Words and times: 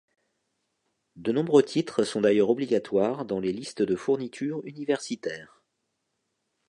De 1.15 1.31
nombreux 1.31 1.61
titres 1.61 2.03
sont 2.05 2.21
d'ailleurs 2.21 2.49
obligatoires 2.49 3.23
dans 3.23 3.39
les 3.39 3.53
listes 3.53 3.83
de 3.83 3.95
fournitures 3.95 4.61
universitaires. 4.65 5.61